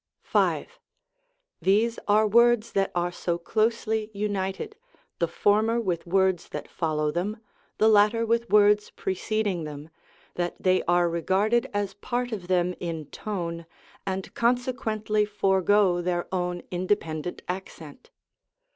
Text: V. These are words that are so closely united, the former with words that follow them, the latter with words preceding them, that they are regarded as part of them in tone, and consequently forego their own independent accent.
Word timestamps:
V. 0.25 0.65
These 1.61 1.99
are 2.07 2.25
words 2.27 2.71
that 2.71 2.91
are 2.95 3.11
so 3.11 3.37
closely 3.37 4.09
united, 4.15 4.75
the 5.19 5.27
former 5.27 5.79
with 5.79 6.07
words 6.07 6.49
that 6.49 6.67
follow 6.67 7.11
them, 7.11 7.37
the 7.77 7.87
latter 7.87 8.25
with 8.25 8.49
words 8.49 8.89
preceding 8.89 9.63
them, 9.63 9.89
that 10.33 10.55
they 10.59 10.81
are 10.85 11.07
regarded 11.07 11.69
as 11.71 11.93
part 11.93 12.31
of 12.31 12.47
them 12.47 12.73
in 12.79 13.05
tone, 13.11 13.67
and 14.03 14.33
consequently 14.33 15.23
forego 15.23 16.01
their 16.01 16.27
own 16.33 16.63
independent 16.71 17.43
accent. 17.47 18.09